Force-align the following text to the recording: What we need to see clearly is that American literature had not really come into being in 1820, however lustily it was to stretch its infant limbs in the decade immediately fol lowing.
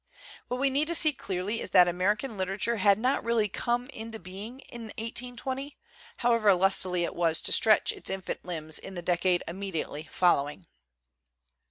What 0.47 0.59
we 0.59 0.71
need 0.71 0.87
to 0.87 0.95
see 0.95 1.13
clearly 1.13 1.61
is 1.61 1.69
that 1.69 1.87
American 1.87 2.35
literature 2.35 2.77
had 2.77 2.97
not 2.97 3.23
really 3.23 3.47
come 3.47 3.85
into 3.91 4.17
being 4.17 4.61
in 4.61 4.85
1820, 4.97 5.77
however 6.17 6.55
lustily 6.55 7.03
it 7.03 7.13
was 7.13 7.39
to 7.43 7.51
stretch 7.51 7.91
its 7.91 8.09
infant 8.09 8.43
limbs 8.43 8.79
in 8.79 8.95
the 8.95 9.03
decade 9.03 9.43
immediately 9.47 10.09
fol 10.11 10.37
lowing. 10.37 10.65